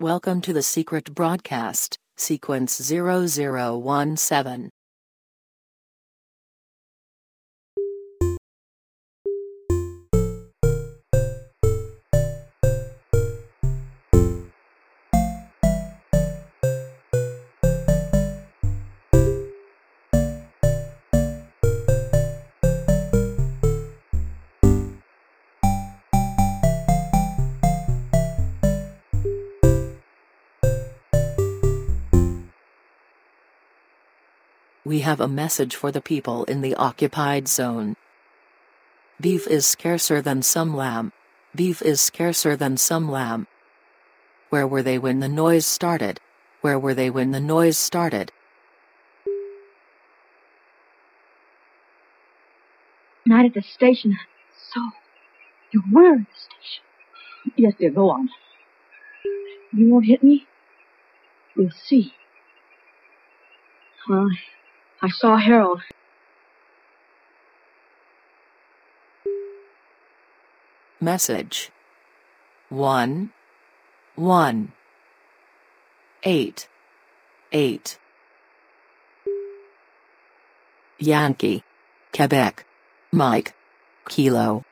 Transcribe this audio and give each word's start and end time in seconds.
Welcome 0.00 0.42
to 0.42 0.52
the 0.52 0.62
secret 0.62 1.12
broadcast, 1.12 1.98
sequence 2.16 2.80
0017. 2.80 4.70
We 34.88 35.00
have 35.00 35.20
a 35.20 35.28
message 35.28 35.76
for 35.76 35.92
the 35.92 36.00
people 36.00 36.44
in 36.44 36.62
the 36.62 36.74
occupied 36.76 37.46
zone. 37.46 37.94
Beef 39.20 39.46
is 39.46 39.66
scarcer 39.66 40.22
than 40.22 40.40
some 40.40 40.74
lamb. 40.74 41.12
Beef 41.54 41.82
is 41.82 42.00
scarcer 42.00 42.56
than 42.56 42.78
some 42.78 43.10
lamb. 43.10 43.48
Where 44.48 44.66
were 44.66 44.82
they 44.82 44.98
when 44.98 45.20
the 45.20 45.28
noise 45.28 45.66
started? 45.66 46.20
Where 46.62 46.78
were 46.78 46.94
they 46.94 47.10
when 47.10 47.32
the 47.32 47.38
noise 47.38 47.76
started? 47.76 48.32
Not 53.26 53.44
at 53.44 53.52
the 53.52 53.60
station. 53.60 54.16
So, 54.72 54.80
you 55.70 55.82
were 55.92 56.14
at 56.14 56.20
the 56.20 56.34
station. 56.34 56.84
Yes, 57.56 57.74
dear, 57.78 57.90
go 57.90 58.08
on. 58.08 58.30
You 59.70 59.90
won't 59.90 60.06
hit 60.06 60.22
me? 60.22 60.46
We'll 61.54 61.72
see. 61.72 62.14
Well, 64.08 64.30
I 65.00 65.10
saw 65.10 65.36
Harold. 65.36 65.80
Message. 71.00 71.70
1 72.70 73.30
1 74.16 74.72
8 76.24 76.68
8 77.52 77.98
Yankee. 80.98 81.62
Quebec. 82.12 82.66
Mike. 83.12 83.54
Kilo. 84.08 84.64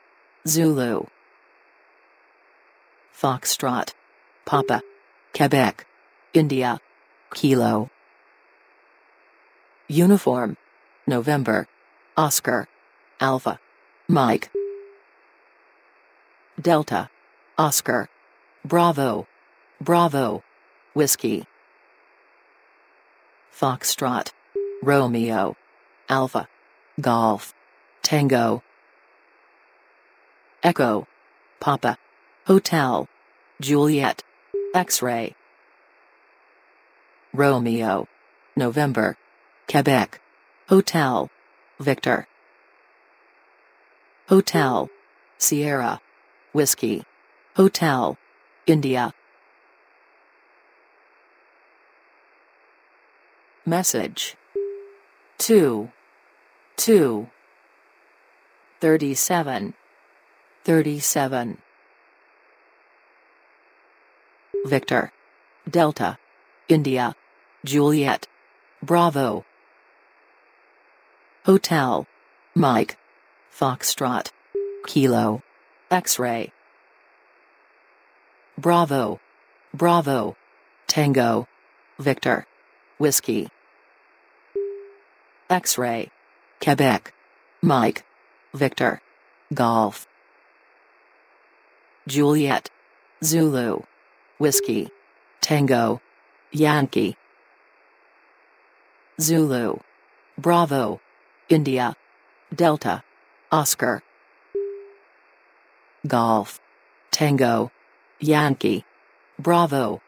Zulu. 0.45 1.07
Foxtrot. 3.15 3.93
Papa. 4.45 4.81
Quebec. 5.33 5.85
India. 6.33 6.81
Kilo 7.33 7.89
Uniform. 9.89 10.57
November. 11.07 11.65
Oscar. 12.17 12.67
Alpha. 13.21 13.57
Mike. 14.09 14.51
Delta. 16.61 17.09
Oscar. 17.57 18.09
Bravo. 18.65 19.27
Bravo. 19.79 20.43
Whiskey. 20.93 21.45
Foxtrot. 23.57 24.33
Romeo. 24.83 25.55
Alpha. 26.09 26.49
Golf. 26.99 27.53
Tango. 28.01 28.63
Echo. 30.63 31.07
Papa. 31.61 31.97
Hotel. 32.45 33.07
Juliet. 33.61 34.21
X-ray. 34.75 35.33
Romeo. 37.33 38.09
November 38.57 39.15
Quebec. 39.69 40.21
Hotel. 40.69 41.29
Victor. 41.77 42.25
Hotel. 44.29 44.89
Sierra. 45.37 45.99
Whiskey. 46.53 47.03
Hotel. 47.57 48.17
India. 48.65 49.13
Message. 53.65 54.37
2 55.39 55.91
2 56.77 57.27
37 58.79 59.73
37 60.63 61.57
Victor. 64.65 65.11
Delta. 65.69 66.17
India. 66.69 67.15
Juliet. 67.65 68.27
Bravo 68.81 69.43
Hotel. 71.47 72.05
Mike. 72.55 72.97
Foxtrot. 73.57 74.31
Kilo. 74.85 75.41
X-ray. 75.89 76.51
Bravo. 78.57 79.21
Bravo. 79.73 80.35
Tango. 80.87 81.47
Victor. 81.99 82.45
Whiskey. 82.97 83.47
X-ray. 85.49 86.11
Quebec. 86.61 87.13
Mike. 87.61 88.03
Victor. 88.53 89.01
Golf. 89.53 90.05
Juliet. 92.09 92.69
Zulu. 93.23 93.83
Whiskey. 94.37 94.89
Tango. 95.39 96.01
Yankee. 96.51 97.15
Zulu. 99.21 99.79
Bravo 100.37 100.99
India. 101.49 101.95
Delta. 102.53 103.03
Oscar. 103.53 104.03
Golf. 106.05 106.59
Tango. 107.09 107.71
Yankee. 108.19 108.83
Bravo. 109.39 110.01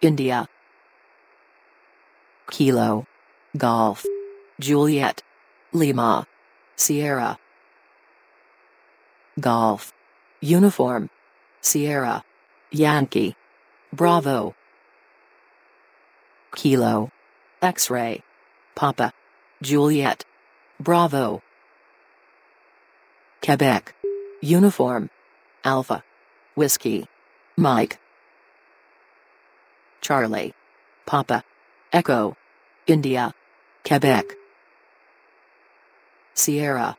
India. 0.00 0.48
Kilo. 2.50 3.06
Golf. 3.58 4.06
Juliet. 4.58 5.22
Lima. 5.72 6.26
Sierra. 6.76 7.38
Golf. 9.38 9.92
Uniform. 10.40 11.10
Sierra. 11.60 12.24
Yankee. 12.70 13.36
Bravo. 13.92 14.54
Kilo. 16.54 17.10
X-ray. 17.60 18.22
Papa. 18.74 19.12
Juliet 19.60 20.24
Bravo. 20.78 21.42
Quebec. 23.42 23.94
Uniform. 24.42 25.08
Alpha. 25.64 26.04
Whiskey. 26.54 27.06
Mike. 27.56 27.98
Charlie. 30.02 30.52
Papa. 31.06 31.44
Echo. 31.92 32.36
India. 32.86 33.32
Quebec. 33.84 34.36
Sierra. 36.34 36.96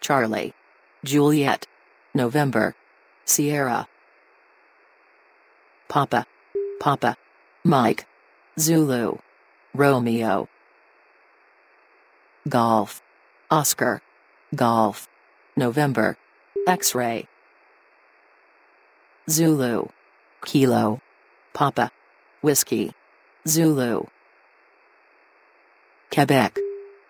Charlie. 0.00 0.54
Juliet. 1.04 1.66
November. 2.14 2.74
Sierra. 3.26 3.86
Papa. 5.88 6.26
Papa. 6.80 7.16
Mike. 7.62 8.06
Zulu. 8.58 9.18
Romeo. 9.74 10.48
Golf 12.48 13.02
Oscar 13.50 14.02
Golf 14.54 15.08
November 15.56 16.18
X-ray 16.66 17.26
Zulu 19.30 19.88
Kilo 20.44 21.00
Papa 21.54 21.90
Whiskey 22.42 22.92
Zulu 23.46 24.06
Quebec 26.12 26.58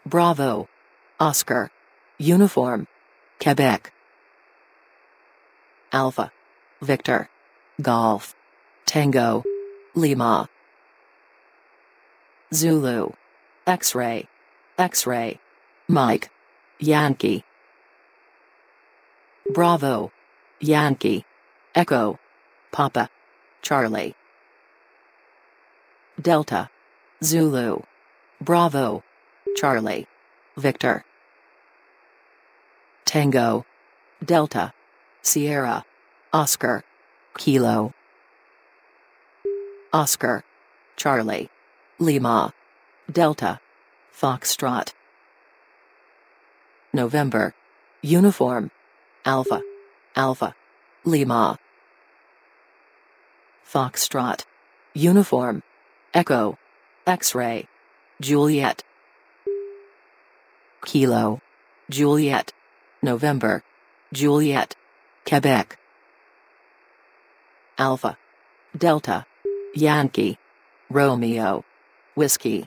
Bravo 0.06 0.68
Oscar 1.18 1.72
Uniform 2.18 2.86
Quebec 3.40 3.92
Alpha 5.92 6.30
Victor 6.80 7.28
Golf 7.82 8.36
Tango 8.86 9.42
Lima 9.96 10.48
Zulu 12.54 13.12
X-ray 13.66 14.28
X-ray 14.78 15.40
Mike 15.88 16.30
Yankee. 16.80 17.44
Bravo. 19.52 20.12
Yankee. 20.60 21.24
Echo. 21.74 22.18
Papa. 22.70 23.10
Charlie. 23.62 24.14
Delta. 26.20 26.70
Zulu. 27.22 27.82
Bravo. 28.40 29.02
Charlie. 29.56 30.06
Victor. 30.56 31.04
Tango. 33.04 33.64
Delta. 34.24 34.72
Sierra. 35.22 35.84
Oscar. 36.32 36.84
Kilo. 37.36 37.92
Oscar. 39.92 40.44
Charlie. 40.96 41.50
Lima. 41.98 42.52
Delta. 43.10 43.60
Foxtrot. 44.12 44.92
November. 46.92 47.54
Uniform. 48.02 48.70
Alpha. 49.24 49.62
Alpha. 50.16 50.54
Lima. 51.04 51.58
Foxtrot. 53.66 54.44
Uniform. 54.94 55.62
Echo. 56.14 56.58
X-ray. 57.06 57.68
Juliet. 58.20 58.82
Kilo. 60.84 61.40
Juliet. 61.90 62.52
November. 63.02 63.62
Juliet. 64.12 64.74
Quebec. 65.26 65.78
Alpha. 67.76 68.16
Delta. 68.76 69.26
Yankee. 69.74 70.38
Romeo. 70.90 71.64
Whiskey. 72.14 72.66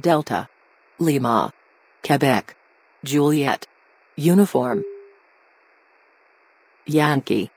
Delta. 0.00 0.48
Lima. 1.00 1.52
Quebec. 2.04 2.54
Juliet. 3.02 3.66
Uniform. 4.16 4.84
Yankee. 6.84 7.50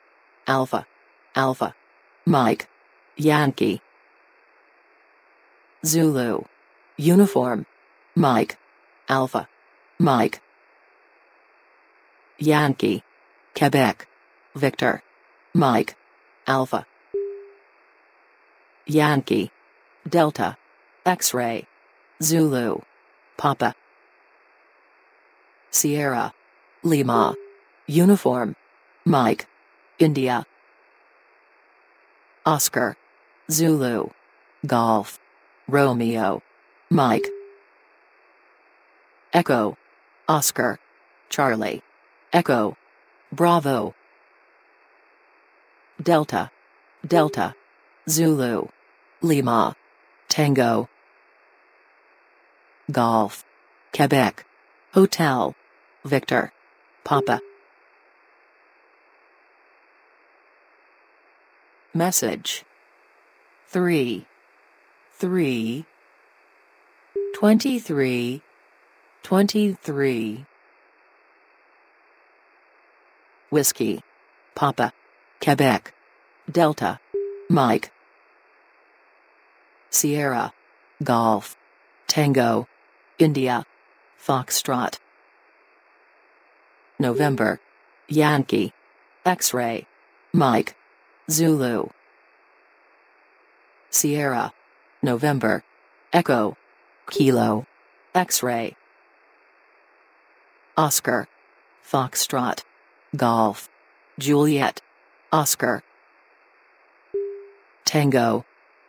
Alpha. 0.47 0.87
Alpha. 1.35 1.75
Mike. 2.25 2.69
Yankee. 3.17 3.81
Zulu. 5.85 6.45
Uniform. 6.95 7.65
Mike. 8.15 8.57
Alpha. 9.09 9.49
Mike. 9.99 10.41
Yankee. 12.39 13.03
Quebec. 13.53 14.07
Victor. 14.55 15.03
Mike. 15.53 15.97
Alpha. 16.47 16.85
Yankee. 18.85 19.51
Delta. 20.07 20.55
X-ray. 21.05 21.67
Zulu. 22.23 22.81
Papa. 23.35 23.75
Sierra. 25.71 26.33
Lima. 26.83 27.35
Uniform. 27.87 28.55
Mike. 29.05 29.47
India. 29.99 30.45
Oscar. 32.45 32.95
Zulu. 33.51 34.11
Golf. 34.65 35.19
Romeo. 35.67 36.41
Mike. 36.89 37.27
Echo. 39.33 39.77
Oscar. 40.27 40.79
Charlie. 41.29 41.81
Echo. 42.33 42.77
Bravo. 43.31 43.93
Delta. 46.01 46.51
Delta. 47.05 47.55
Zulu. 48.09 48.69
Lima. 49.21 49.75
Tango. 50.29 50.89
Golf. 52.91 53.43
Quebec. 53.93 54.46
Hotel. 54.97 55.53
Victor. 56.05 56.51
Papa. 57.03 57.39
Message. 61.93 62.65
3 63.67 64.25
3 65.19 65.85
23 67.35 68.41
23 69.21 70.45
Whiskey. 73.51 74.01
Papa. 74.55 74.93
Quebec. 75.39 75.93
Delta. 76.51 76.99
Mike. 77.51 77.91
Sierra. 79.91 80.53
Golf 81.03 81.55
Tango. 82.07 82.67
India 83.19 83.63
Foxtrot. 84.27 84.99
November. 86.99 87.61
Yankee. 88.09 88.73
X-ray. 89.25 89.87
Mike. 90.33 90.75
Zulu. 91.31 91.91
Sierra. 93.89 94.51
November. 95.01 95.63
Echo. 96.11 96.57
Kilo. 97.09 97.67
X-ray. 98.13 98.75
Oscar. 100.75 101.29
Foxtrot. 101.89 102.63
Golf. 103.15 103.69
Juliet. 104.19 104.81
Oscar. 105.31 105.83
Tango. 107.85 108.43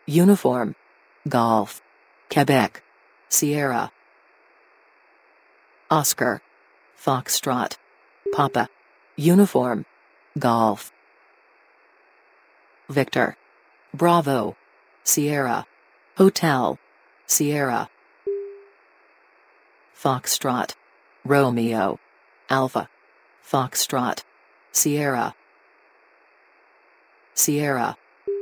Uniform. 0.04 0.74
Golf. 1.28 1.80
Quebec. 2.28 2.82
Sierra 3.28 3.92
Oscar 5.90 6.42
Foxtrot 7.02 7.76
Papa 8.34 8.68
Uniform 9.16 9.86
Golf 10.38 10.92
Victor 12.90 13.36
Bravo 13.94 14.54
Sierra 15.02 15.66
Hotel 16.18 16.78
Sierra 17.26 17.88
Foxtrot 19.98 20.74
Romeo 21.24 21.98
Alpha 22.50 22.90
Foxtrot 23.42 24.24
Sierra 24.72 25.34
Sierra 27.32 27.96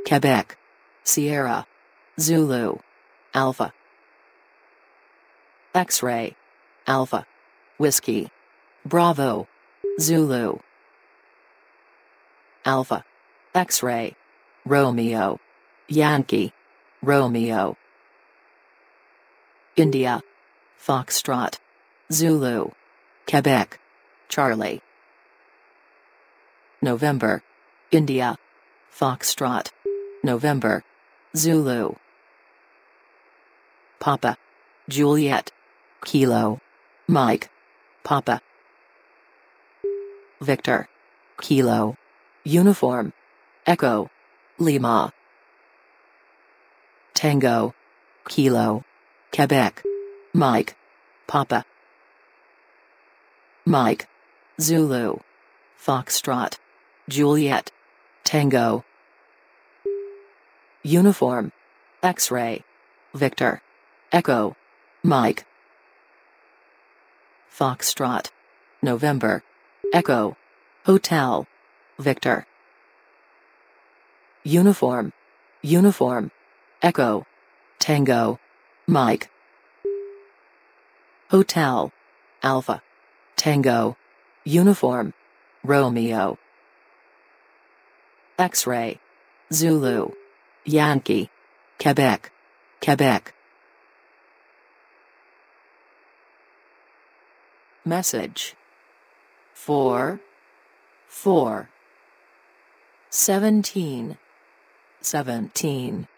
Quebec 0.05 0.59
Sierra 1.05 1.65
Zulu 2.19 2.81
Alpha 3.35 3.73
X-ray 5.77 6.35
Alpha 6.89 7.25
Whiskey. 7.79 8.31
Bravo. 8.87 9.49
Zulu. 10.01 10.61
Alpha. 12.65 13.05
X-ray. 13.55 14.15
Romeo. 14.65 15.39
Yankee. 15.89 16.53
Romeo. 17.03 17.77
India. 19.77 20.23
Foxtrot. 20.83 21.59
Zulu. 22.11 22.71
Quebec. 23.29 23.79
Charlie. 24.31 24.81
November. 26.81 27.43
India. 27.91 28.39
Foxtrot. 28.91 29.71
November. 30.25 30.83
Zulu. 31.37 31.97
Papa. 34.01 34.39
Juliet. 34.89 35.53
Kilo. 36.03 36.61
Mike 37.07 37.51
Papa. 38.07 38.41
Victor. 40.41 40.89
Kilo. 41.41 41.97
Uniform. 42.45 43.13
Echo. 43.67 44.11
Lima. 44.61 45.13
Tango. 47.15 47.75
Kilo. 48.29 48.85
Quebec. 49.33 49.83
Mike. 50.33 50.77
Papa. 51.27 51.65
Mike. 53.65 54.07
Zulu. 54.61 55.19
Foxtrot. 55.77 56.59
Juliet. 57.09 57.73
Tango. 58.23 58.85
Uniform. 60.85 61.51
X-ray. 62.05 62.63
Victor. 63.13 63.63
Echo. 64.13 64.55
Mike 65.03 65.45
Foxtrot. 67.59 68.31
November. 68.83 69.43
Echo. 69.95 70.37
Hotel. 70.85 71.47
Victor. 71.99 72.47
Uniform. 74.45 75.11
Uniform. 75.63 76.31
Echo. 76.83 77.27
Tango. 77.79 78.39
Mike. 78.87 79.31
Hotel. 81.31 81.93
Alpha. 82.43 82.83
Tango. 83.37 83.97
Uniform. 84.45 85.15
Romeo. 85.65 86.39
X-ray. 88.39 89.01
Zulu. 89.51 90.13
Yankee. 90.67 91.31
Quebec. 91.79 92.31
Quebec 92.83 93.33
Message. 97.87 98.57
4 99.55 100.19
4 101.07 101.69
17 103.11 104.19
17 105.01 106.09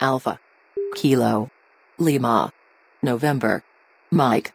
Alpha. 0.00 0.38
Kilo. 0.94 1.50
Lima. 1.98 2.52
November. 3.02 3.64
Mike. 4.12 4.52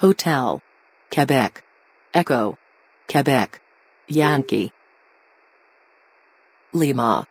Hotel. 0.00 0.62
Quebec. 1.12 1.62
Echo. 2.14 2.56
Quebec. 3.06 3.60
Yankee. 4.08 4.72
Lima. 6.72 7.26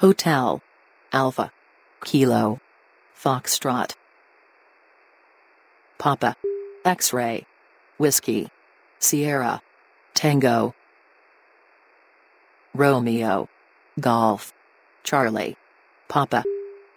Hotel. 0.00 0.62
Alpha. 1.12 1.50
Kilo. 2.04 2.60
Foxtrot. 3.20 3.94
Papa. 5.98 6.36
X-ray. 6.84 7.46
Whiskey. 7.98 8.50
Sierra. 8.98 9.60
Tango. 10.14 10.74
Romeo. 12.74 13.48
Golf. 13.98 14.52
Charlie. 15.02 15.56
Papa. 16.08 16.44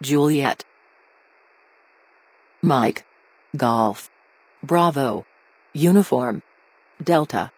Juliet. 0.02 0.64
Mike. 2.62 3.04
Golf. 3.56 4.10
Bravo. 4.62 5.24
Uniform. 5.72 6.42
Delta. 7.02 7.50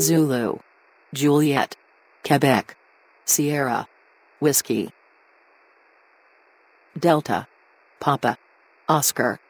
Zulu. 0.00 0.58
Juliet. 1.14 1.76
Quebec. 2.24 2.76
Sierra. 3.24 3.86
Whiskey. 4.40 4.90
Delta. 6.98 7.46
Papa. 8.00 8.38
Oscar. 8.88 9.40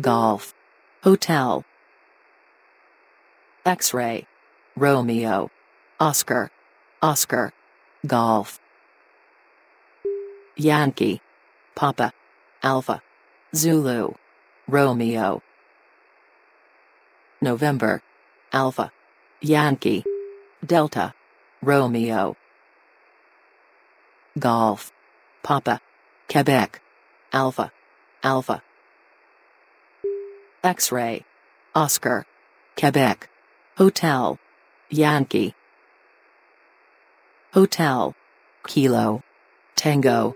Golf. 0.00 0.54
Hotel. 1.02 1.64
X-ray. 3.66 4.26
Romeo. 4.74 5.50
Oscar. 6.00 6.50
Oscar. 7.02 7.52
Golf. 8.06 8.58
Yankee. 10.56 11.20
Papa. 11.74 12.12
Alpha. 12.62 13.02
Zulu. 13.54 14.14
Romeo. 14.66 15.42
November. 17.42 18.02
Alpha. 18.50 18.90
Yankee. 19.42 20.04
Delta. 20.64 21.12
Romeo. 21.60 22.34
Golf. 24.38 24.90
Papa. 25.42 25.82
Quebec. 26.30 26.80
Alpha. 27.34 27.70
Alpha. 28.22 28.62
X-ray. 30.66 31.24
Oscar. 31.76 32.26
Quebec. 32.76 33.28
Hotel. 33.76 34.36
Yankee. 34.90 35.54
Hotel. 37.52 38.16
Kilo. 38.66 39.22
Tango. 39.76 40.34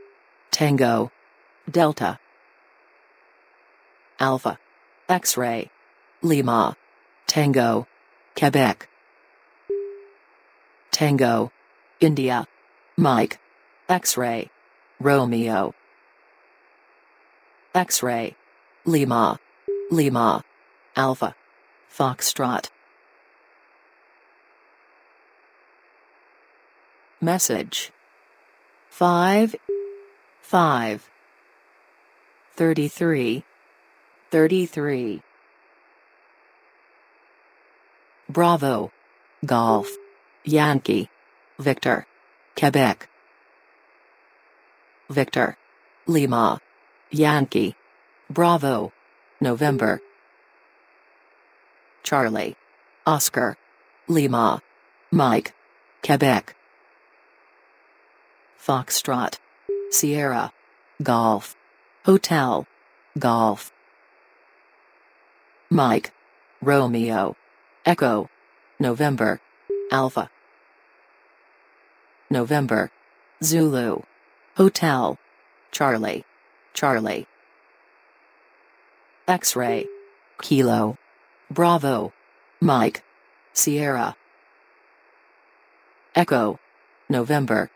Tango. 0.53 1.11
Delta. 1.69 2.21
Alpha. 4.21 4.57
X-ray. 5.09 5.69
Lima. 6.23 6.77
Tango. 7.27 7.89
Quebec. 8.37 8.89
Tango. 10.93 11.51
India. 12.01 12.47
Mike. 12.97 13.41
X-ray. 13.89 14.49
Romeo. 15.01 15.75
X-ray. 17.75 18.37
Lima. 18.85 19.41
Lima. 19.91 20.45
Alpha. 20.97 21.35
Foxtrot. 21.93 22.69
Message. 27.21 27.91
5 28.89 29.57
5 30.43 31.11
33 32.57 33.45
33 34.31 35.23
Bravo. 38.29 38.93
Golf. 39.45 39.89
Yankee. 40.45 41.09
Victor. 41.59 42.07
Quebec. 42.57 43.09
Victor. 45.09 45.57
Lima. 46.07 46.61
Yankee. 47.11 47.75
Bravo. 48.31 48.93
November. 49.41 50.03
Charlie. 52.03 52.57
Oscar. 53.07 53.57
Lima. 54.07 54.61
Mike. 55.11 55.55
Quebec. 56.05 56.55
Foxtrot. 58.63 59.39
Sierra. 59.91 60.53
Golf. 61.03 61.57
Hotel. 62.05 62.67
Golf. 63.19 63.73
Mike. 65.71 66.13
Romeo. 66.61 67.35
Echo. 67.87 68.29
November. 68.79 69.41
Alpha. 69.91 70.29
November. 72.29 72.91
Zulu. 73.43 74.03
Hotel. 74.57 75.19
Charlie. 75.73 76.25
Charlie. 76.75 77.27
X-ray. 79.31 79.87
Kilo. 80.43 80.99
Bravo. 81.53 82.13
Mike. 82.61 83.05
Sierra. 83.53 84.17
Echo. 86.17 86.59
November. 87.09 87.71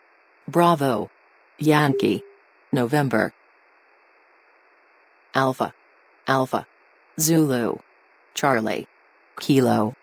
Bravo. 0.48 1.10
Yankee. 1.60 2.24
November. 2.72 3.32
Alpha. 5.32 5.72
Alpha. 6.26 6.66
Zulu. 7.20 7.78
Charlie. 8.34 8.88
Kilo. 9.38 9.94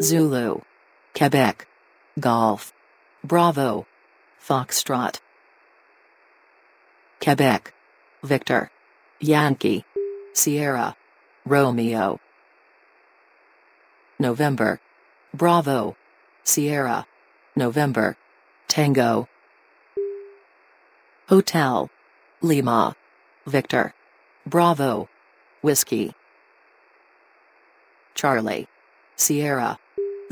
Zulu. 0.00 0.62
Quebec. 1.16 1.66
Golf. 2.20 2.72
Bravo. 3.24 3.88
Foxtrot. 4.40 5.18
Quebec. 7.20 7.74
Victor. 8.22 8.70
Yankee. 9.20 9.84
Sierra. 10.32 10.94
Romeo. 11.44 12.20
November. 14.20 14.80
Bravo. 15.34 15.96
Sierra. 16.44 17.04
November. 17.56 18.16
Tango. 18.68 19.28
Hotel. 21.28 21.90
Lima. 22.42 22.94
Victor. 23.44 23.92
Bravo. 24.46 25.08
Whiskey. 25.62 26.14
Charlie. 28.14 28.68
Sierra. 29.16 29.78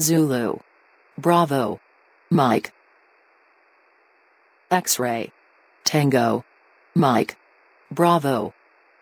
Zulu. 0.00 0.61
Bravo. 1.19 1.81
Mike. 2.31 2.73
X-ray. 4.71 5.33
Tango. 5.85 6.45
Mike. 6.95 7.37
Bravo. 7.90 8.55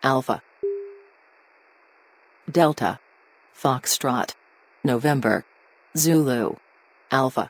Alpha. 0.05 0.43
Delta. 2.49 2.99
Foxtrot. 3.59 4.35
November. 4.83 5.43
Zulu. 5.97 6.57
Alpha. 7.11 7.49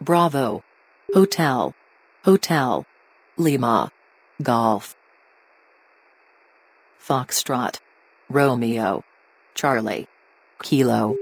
Bravo. 0.00 0.64
Hotel. 1.14 1.72
Hotel. 2.24 2.84
Lima. 3.36 3.92
Golf. 4.42 4.96
Foxtrot. 7.00 7.78
Romeo. 8.28 9.04
Charlie. 9.54 10.08
Kilo. 10.64 11.14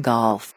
Golf. 0.00 0.54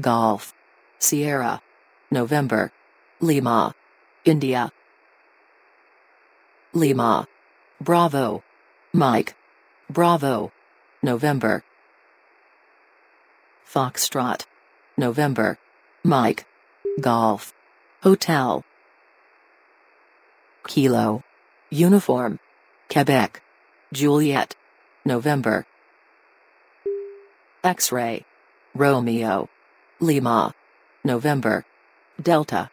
Golf. 0.00 0.52
Sierra. 0.98 1.62
November. 2.10 2.72
Lima. 3.20 3.76
India. 4.24 4.72
Lima. 6.76 7.26
Bravo. 7.80 8.42
Mike. 8.92 9.34
Bravo. 9.88 10.52
November. 11.02 11.64
Foxtrot. 13.66 14.44
November. 14.98 15.58
Mike. 16.04 16.44
Golf. 17.00 17.54
Hotel. 18.02 18.62
Kilo. 20.68 21.22
Uniform. 21.70 22.38
Quebec. 22.90 23.40
Juliet. 23.94 24.54
November. 25.06 25.64
X-ray. 27.64 28.26
Romeo. 28.74 29.48
Lima. 29.98 30.52
November. 31.02 31.64
Delta. 32.20 32.70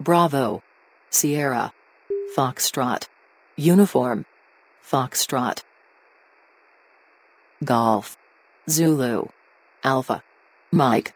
Bravo. 0.00 0.64
Sierra. 1.08 1.72
Foxtrot. 2.36 3.08
Uniform. 3.56 4.24
Foxtrot. 4.82 5.62
Golf. 7.62 8.16
Zulu. 8.70 9.28
Alpha. 9.84 10.22
Mike. 10.70 11.12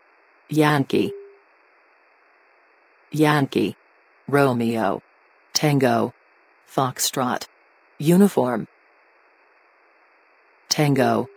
Yankee. 0.50 1.12
Yankee. 3.10 3.76
Romeo. 4.28 5.02
Tango. 5.54 6.12
Foxtrot. 6.68 7.46
Uniform. 7.98 8.68
Tango. 10.68 11.28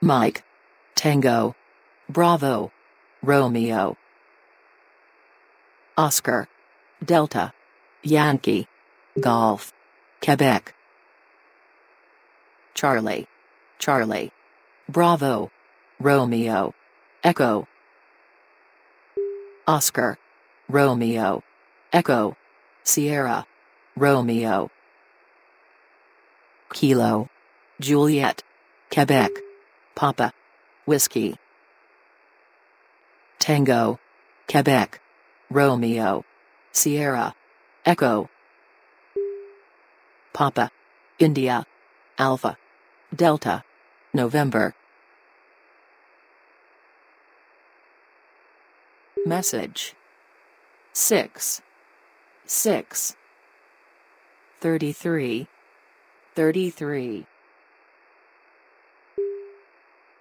Mike. 0.00 0.42
Tango. 0.96 1.54
Bravo. 2.08 2.72
Romeo. 3.22 3.96
Oscar. 5.96 6.48
Delta. 7.04 7.52
Yankee. 8.02 8.66
Golf. 9.20 9.72
Quebec. 10.20 10.74
Charlie. 12.74 13.26
Charlie. 13.78 14.30
Bravo. 14.88 15.50
Romeo. 15.98 16.74
Echo. 17.24 17.66
Oscar. 19.66 20.18
Romeo. 20.68 21.42
Echo. 21.92 22.36
Sierra. 22.84 23.46
Romeo. 23.96 24.70
Kilo. 26.72 27.28
Juliet. 27.80 28.42
Quebec. 28.90 29.32
Papa. 29.94 30.32
Whiskey. 30.86 31.36
Tango. 33.40 33.98
Quebec. 34.46 35.00
Romeo. 35.50 36.24
Sierra. 36.72 37.34
Echo. 37.84 38.28
Papa. 40.32 40.70
India. 41.18 41.66
Alpha. 42.18 42.56
Delta. 43.14 43.64
November. 44.12 44.74
Message. 49.26 49.94
6 50.92 51.62
6 52.46 53.16
33 54.60 55.46
33 56.34 57.26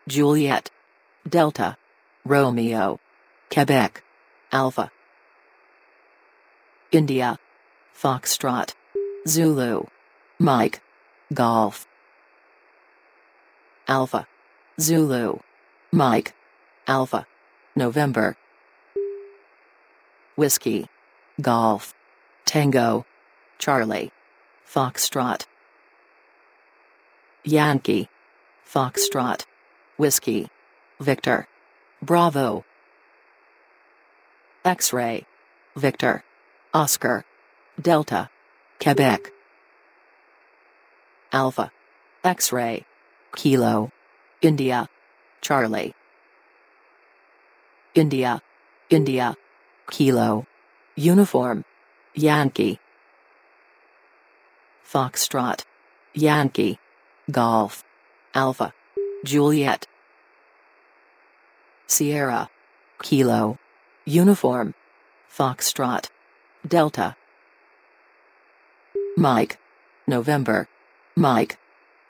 Juliet. 0.08 0.70
Delta. 1.28 1.78
Romeo. 2.24 3.00
Quebec. 3.50 4.04
Alpha. 4.52 4.92
India. 6.92 7.40
Foxtrot. 7.94 8.74
Zulu 9.28 9.88
Mike 10.40 10.82
Golf 11.34 11.88
Alpha 13.88 14.28
Zulu 14.80 15.40
Mike 15.92 16.34
Alpha 16.88 17.26
November 17.76 18.38
Whiskey. 20.38 20.88
Golf. 21.42 21.96
Tango. 22.46 23.08
Charlie. 23.58 24.12
Foxtrot. 24.72 25.46
Yankee. 27.44 28.08
Foxtrot. 28.64 29.46
Whiskey. 29.98 30.48
Victor. 31.00 31.48
Bravo. 32.04 32.66
X-ray. 34.64 35.26
Victor. 35.76 36.24
Oscar. 36.72 37.26
Delta. 37.82 38.30
Quebec. 38.80 39.32
Alpha. 41.32 41.72
X-ray. 42.24 42.86
Kilo. 43.36 43.92
India. 44.42 44.90
Charlie. 45.42 45.94
India. 47.94 48.42
India. 48.90 49.36
Kilo. 49.90 50.46
Uniform. 50.96 51.64
Yankee. 52.14 52.80
Foxtrot. 54.86 55.64
Yankee. 56.14 56.80
Golf. 57.30 57.84
Alpha. 58.34 58.74
Juliet. 59.26 59.88
Sierra. 61.88 62.50
Kilo. 63.02 63.58
Uniform. 64.06 64.74
Foxtrot. 65.30 66.10
Delta. 66.68 67.16
Mike. 69.18 69.58
November. 70.08 70.68
Mike. 71.18 71.58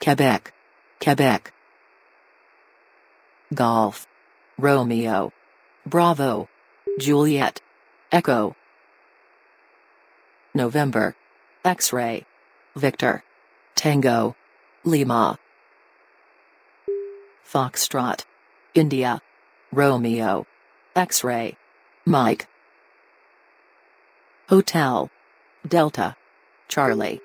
Quebec. 0.02 0.52
Quebec. 1.00 1.50
Golf. 3.54 4.06
Romeo. 4.58 5.32
Bravo. 5.86 6.46
Juliet. 6.98 7.62
Echo. 8.12 8.54
November. 10.54 11.16
X-ray. 11.64 12.26
Victor. 12.76 13.24
Tango. 13.74 14.36
Lima. 14.84 15.38
Foxtrot. 17.50 18.26
India. 18.74 19.22
Romeo. 19.72 20.46
X-ray. 20.94 21.56
Mike. 22.04 22.46
Hotel. 24.50 25.10
Delta. 25.66 26.14
Charlie. 26.68 27.22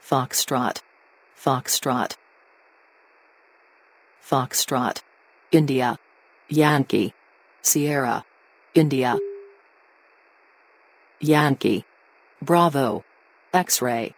Foxtrot. 0.00 0.78
Foxtrot. 1.44 2.16
Foxtrot. 4.26 5.02
India. 5.52 5.98
Yankee. 6.48 7.12
Sierra. 7.60 8.24
India. 8.74 9.18
Yankee. 11.20 11.84
Bravo. 12.40 13.04
X-ray. 13.52 14.14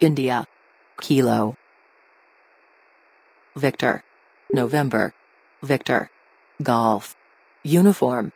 India. 0.00 0.46
Kilo. 0.98 1.54
Victor. 3.54 4.02
November. 4.50 5.12
Victor. 5.62 6.10
Golf. 6.62 7.14
Uniform. 7.62 8.32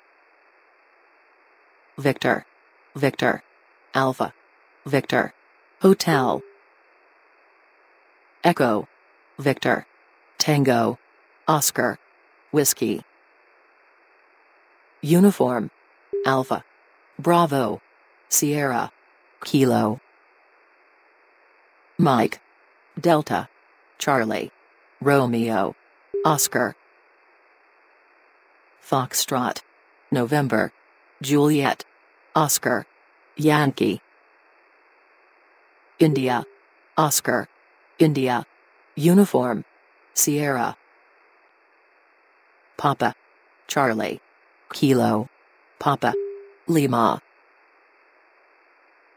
Victor. 1.97 2.45
Victor. 2.95 3.43
Alpha. 3.95 4.35
Victor. 4.85 5.33
Hotel. 5.81 6.43
Echo. 8.45 8.87
Victor. 9.39 9.87
Tango. 10.37 10.99
Oscar. 11.49 11.99
Whiskey. 12.51 13.03
Uniform. 15.01 15.71
Alpha. 16.27 16.63
Bravo. 17.19 17.81
Sierra. 18.29 18.93
Kilo. 19.43 19.99
Mike. 21.97 22.39
Delta. 23.01 23.49
Charlie. 23.97 24.51
Romeo. 25.01 25.75
Oscar. 26.27 26.77
Foxtrot. 28.87 29.63
November. 30.11 30.71
Juliet. 31.23 31.87
Oscar. 32.35 32.85
Yankee. 33.39 34.03
India. 35.99 36.45
Oscar. 36.99 37.49
India. 37.99 38.45
Uniform. 38.97 39.65
Sierra. 40.15 40.77
Papa. 42.77 43.15
Charlie. 43.69 44.21
Kilo. 44.73 45.29
Papa. 45.79 46.15
Lima. 46.67 47.23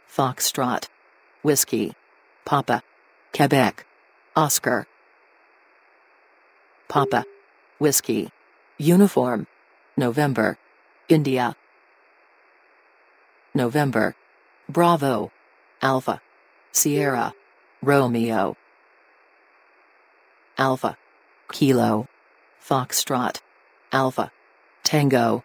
Foxtrot. 0.07 0.87
Whiskey. 1.41 1.93
Papa. 2.45 2.83
Quebec. 3.33 3.85
Oscar. 4.35 4.85
Papa. 6.87 7.25
Whiskey. 7.79 8.29
Uniform. 8.77 9.47
November. 9.95 10.57
India. 11.09 11.55
November. 13.55 14.15
Bravo. 14.69 15.31
Alpha. 15.81 16.21
Sierra. 16.71 17.33
Romeo. 17.81 18.55
Alpha. 20.57 20.97
Kilo. 21.51 22.07
Foxtrot. 22.59 23.41
Alpha. 23.91 24.31
Tango. 24.83 25.43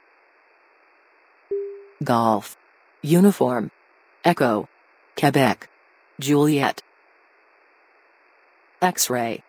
Golf. 2.03 2.57
Uniform. 3.03 3.71
Echo. 4.25 4.69
Quebec. 5.17 5.69
Juliet. 6.19 6.83
X-ray. 8.81 9.43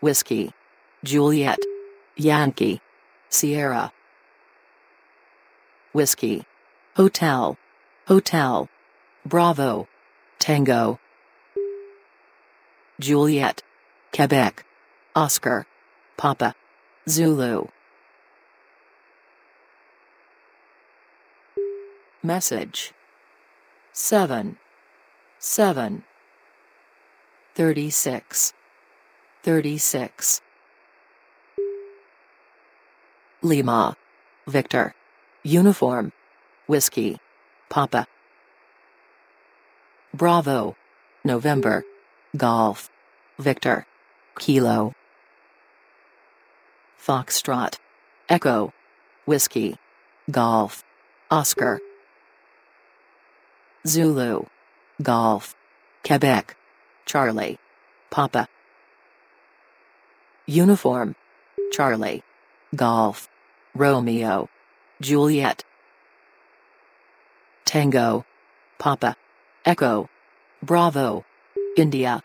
Whiskey. 0.00 0.52
Juliet. 1.02 1.58
Yankee. 2.16 2.80
Sierra. 3.28 3.92
Whiskey. 5.92 6.44
Hotel. 6.96 7.58
Hotel. 8.06 8.68
Bravo. 9.26 9.88
Tango. 10.38 11.00
Juliet. 13.00 13.62
Quebec. 14.12 14.64
Oscar. 15.14 15.66
Papa. 16.16 16.54
Zulu. 17.08 17.68
Message 22.22 22.92
7 23.92 24.58
7 25.38 26.04
36 27.54 28.52
36 29.42 30.40
Lima. 33.40 33.96
Victor. 34.48 34.94
Uniform. 35.44 36.10
Whiskey. 36.66 37.18
Papa. 37.68 38.08
Bravo. 40.12 40.76
November. 41.24 41.84
Golf. 42.36 42.90
Victor. 43.38 43.86
Kilo. 44.36 44.92
Foxtrot. 46.98 47.78
Echo. 48.28 48.72
Whiskey. 49.24 49.78
Golf. 50.30 50.84
Oscar. 51.30 51.80
Zulu. 53.86 54.46
Golf. 55.02 55.54
Quebec. 56.04 56.56
Charlie. 57.06 57.58
Papa. 58.10 58.48
Uniform. 60.46 61.14
Charlie. 61.72 62.22
Golf. 62.74 63.28
Romeo. 63.74 64.48
Juliet. 65.00 65.64
Tango. 67.64 68.24
Papa. 68.78 69.16
Echo. 69.64 70.08
Bravo. 70.62 71.24
India. 71.76 72.22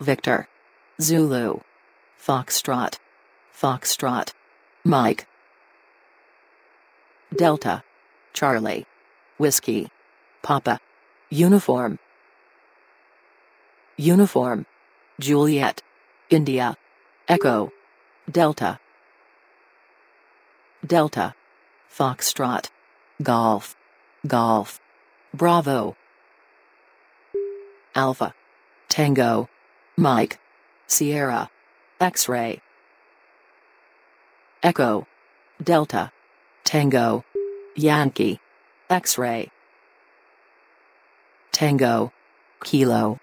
Victor. 0.00 0.48
Zulu. 1.00 1.60
Foxtrot. 2.20 2.98
Foxtrot. 3.52 4.32
Mike. 4.84 5.26
Delta. 7.34 7.82
Charlie. 8.32 8.86
Whiskey. 9.38 9.90
Papa. 10.42 10.80
Uniform. 11.30 11.98
Uniform. 13.96 14.66
Juliet. 15.18 15.82
India. 16.30 16.76
Echo. 17.28 17.72
Delta. 18.30 18.78
Delta. 20.86 21.34
Foxtrot. 21.90 22.70
Golf. 23.22 23.76
Golf. 24.26 24.80
Bravo. 25.32 25.96
Alpha. 27.94 28.34
Tango. 28.88 29.48
Mike. 29.96 30.38
Sierra. 30.86 31.48
X-ray. 31.98 32.60
Echo. 34.62 35.06
Delta. 35.62 36.12
Tango. 36.62 37.24
Yankee. 37.74 38.38
X-ray. 38.90 39.50
Tango. 41.52 42.12
Kilo. 42.62 43.18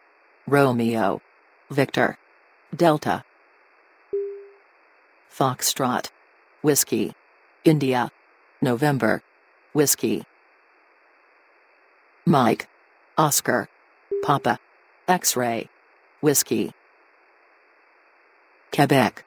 Romeo. 0.48 1.22
Victor. 1.70 2.18
Delta. 2.76 3.24
Foxtrot. 5.32 6.10
Whiskey. 6.64 7.14
India. 7.64 8.10
November. 8.60 9.22
Whiskey. 9.74 10.24
Mike. 12.26 12.68
Oscar. 13.20 13.70
Papa. 14.24 14.58
X-ray. 15.08 15.70
Whiskey. 16.22 16.74
Quebec. 18.74 19.24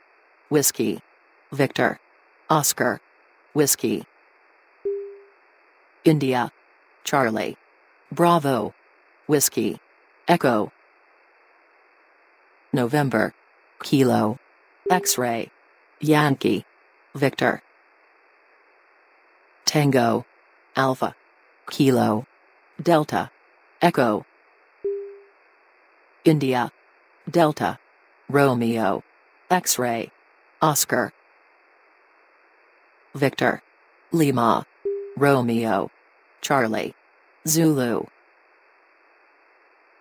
Whiskey. 0.49 1.01
Victor. 1.53 2.01
Oscar. 2.51 3.01
Whiskey. 3.55 4.05
India. 6.05 6.51
Charlie. 7.05 7.57
Bravo. 8.11 8.75
Whiskey. 9.29 9.79
Echo. 10.27 10.73
November. 12.73 13.35
Kilo. 13.85 14.41
X-ray. 14.91 15.53
Yankee. 16.01 16.65
Victor. 17.15 17.63
Tango. 19.65 20.27
Alpha. 20.75 21.15
Kilo. 21.71 22.27
Delta. 22.83 23.31
Echo. 23.81 24.27
India. 26.25 26.73
Delta. 27.31 27.79
Romeo. 28.29 29.05
X-ray. 29.51 30.11
Oscar. 30.61 31.13
Victor. 33.15 33.63
Lima. 34.11 34.67
Romeo. 35.17 35.91
Charlie. 36.41 36.95
Zulu. 37.47 38.07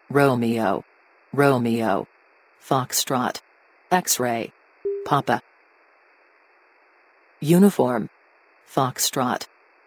Romeo. 0.10 0.84
Romeo. 1.32 2.08
Foxtrot. 2.60 3.42
X-ray. 3.92 4.52
Papa. 5.06 5.42
Uniform. 7.40 8.10
Foxtrot. 8.68 9.46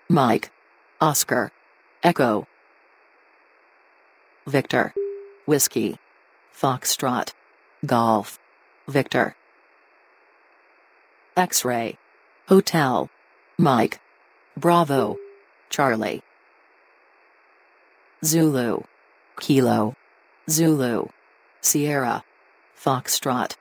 Mike. 0.08 0.52
Oscar. 1.00 1.50
Echo. 2.04 2.46
Victor. 4.46 4.94
Whiskey. 5.46 5.98
Foxtrot. 6.54 7.32
Golf. 7.84 8.38
Victor. 8.86 9.34
X-ray. 11.38 11.96
Hotel. 12.48 13.08
Mike. 13.60 14.00
Bravo. 14.56 15.16
Charlie. 15.70 16.20
Zulu. 18.24 18.82
Kilo. 19.38 19.94
Zulu. 20.50 21.08
Sierra. 21.60 22.24
Foxtrot. 22.76 23.54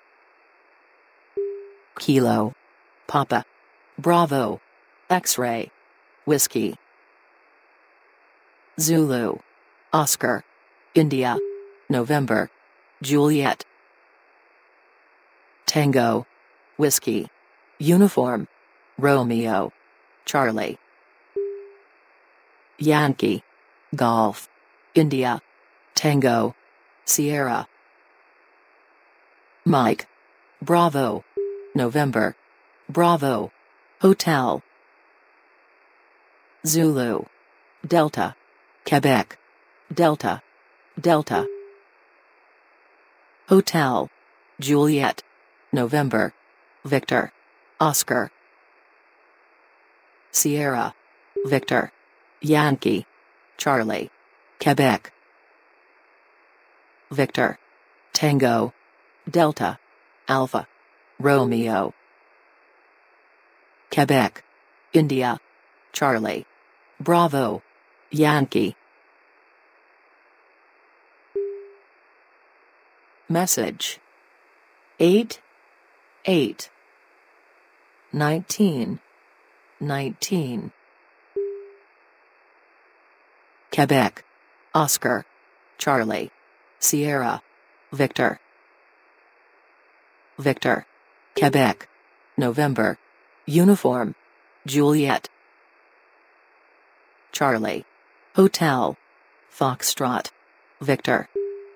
Kilo. 1.99 2.55
Papa. 3.05 3.45
Bravo. 3.99 4.59
X-ray. 5.11 5.69
Whiskey. 6.25 6.77
Zulu. 8.79 9.37
Oscar. 9.93 10.43
India. 10.95 11.37
November. 11.91 12.49
Juliet. 13.03 13.65
Tango. 15.67 16.25
Whiskey. 16.77 17.29
Uniform. 17.79 18.47
Romeo. 18.97 19.71
Charlie. 20.25 20.79
Yankee. 22.79 23.43
Golf. 23.95 24.49
India. 24.95 25.41
Tango. 25.93 26.55
Sierra. 27.05 27.67
Mike. 29.63 30.07
Bravo. 30.61 31.23
November. 31.75 32.35
Bravo. 32.89 33.51
Hotel. 34.01 34.63
Zulu. 36.65 37.25
Delta. 37.87 38.35
Quebec. 38.85 39.37
Delta. 39.93 40.41
Delta. 40.99 41.45
Hotel. 43.47 44.09
Juliet. 44.59 45.21
November. 45.71 46.33
Victor. 46.83 47.31
Oscar. 47.79 48.31
Sierra. 50.31 50.93
Victor. 51.45 51.91
Yankee. 52.41 53.05
Charlie. 53.57 54.09
Quebec. 54.59 55.13
Victor. 57.11 57.59
Tango. 58.13 58.73
Delta. 59.29 59.79
Alpha. 60.27 60.67
Romeo. 61.19 61.93
Quebec. 63.91 64.43
India. 64.93 65.39
Charlie. 65.93 66.45
Bravo. 66.99 67.61
Yankee. 68.11 68.75
Message 73.29 73.99
8 75.01 75.41
8 76.25 76.69
19 78.13 78.99
19 79.81 80.71
Quebec. 83.69 84.23
Oscar. 84.73 85.25
Charlie. 85.77 86.31
Sierra. 86.79 87.41
Victor. 87.91 88.39
Victor. 90.39 90.85
Quebec. 91.37 91.89
November. 92.37 92.97
Uniform. 93.45 94.15
Juliet. 94.65 95.29
Charlie. 97.31 97.85
Hotel. 98.35 98.97
Foxtrot. 99.51 100.31
Victor. 100.81 101.27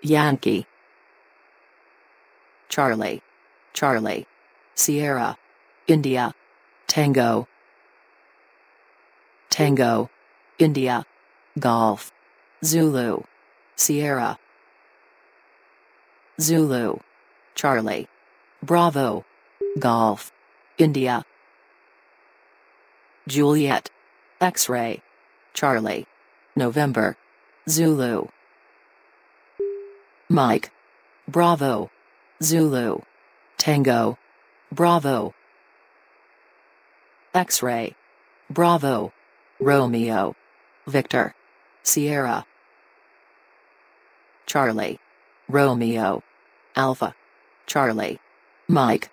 Yankee. 0.01 0.65
Charlie. 2.69 3.21
Charlie. 3.73 4.25
Sierra. 4.75 5.37
India. 5.91 6.33
Tango. 6.87 7.49
Tango. 9.49 10.09
India. 10.57 11.05
Golf. 11.59 12.13
Zulu. 12.63 13.25
Sierra. 13.75 14.39
Zulu. 16.39 16.97
Charlie. 17.55 18.07
Bravo. 18.63 19.25
Golf. 19.79 20.31
India. 20.77 21.25
Juliet. 23.27 23.89
X-ray. 24.39 25.01
Charlie. 25.53 26.07
November. 26.55 27.17
Zulu. 27.67 28.29
Mike. 30.29 30.71
Bravo. 31.27 31.91
Zulu. 32.41 33.01
Tango. 33.57 34.17
Bravo. 34.71 35.33
X-ray. 37.33 37.95
Bravo. 38.49 39.13
Romeo. 39.59 40.35
Victor. 40.85 41.33
Sierra. 41.83 42.45
Charlie. 44.45 44.99
Romeo. 45.47 46.23
Alpha. 46.75 47.15
Charlie. 47.65 48.19
Mike. 48.67 49.09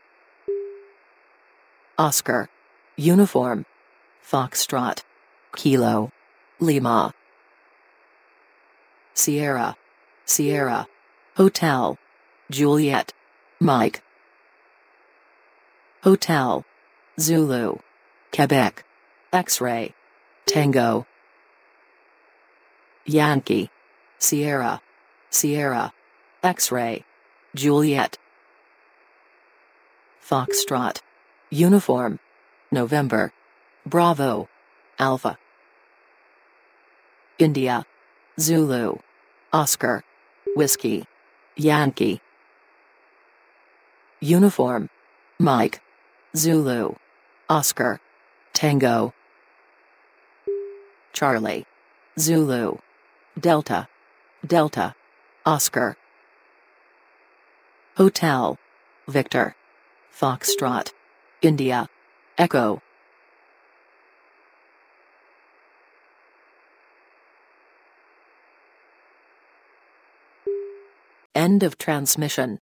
Oscar. 1.96 2.48
Uniform. 2.96 3.64
Foxtrot. 4.28 5.04
Kilo. 5.54 6.10
Lima. 6.58 7.14
Sierra. 9.14 9.76
Sierra. 10.24 10.88
Hotel. 11.36 11.98
Juliet. 12.50 13.12
Mike. 13.60 14.02
Hotel. 16.02 16.64
Zulu. 17.20 17.78
Quebec. 18.32 18.84
X-ray. 19.32 19.94
Tango. 20.46 21.06
Yankee. 23.04 23.70
Sierra. 24.18 24.80
Sierra. 25.30 25.92
X-ray. 26.42 27.04
Juliet. 27.54 28.18
Foxtrot. 30.22 31.00
Uniform. 31.50 32.18
November. 32.70 33.32
Bravo. 33.86 34.48
Alpha. 34.98 35.38
India. 37.38 37.86
Zulu. 38.38 38.98
Oscar. 39.52 40.04
Whiskey. 40.54 41.06
Yankee. 41.56 42.20
Uniform. 44.20 44.90
Mike. 45.38 45.80
Zulu. 46.36 46.96
Oscar. 47.48 48.00
Tango. 48.52 49.14
Charlie. 51.12 51.64
Zulu. 52.18 52.78
Delta. 53.38 53.88
Delta. 54.46 54.94
Oscar. 55.46 55.96
Hotel. 57.96 58.58
Victor. 59.08 59.56
Foxtrot. 60.12 60.92
India. 61.42 61.88
Echo. 62.36 62.82
End 71.34 71.62
of 71.62 71.78
transmission. 71.78 72.58